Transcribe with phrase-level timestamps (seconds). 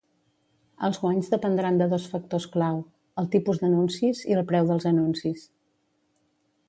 [0.87, 2.79] Els guanys dependran de dos factors clau:
[3.23, 5.45] el tipus d'anuncis i el preu dels anuncis.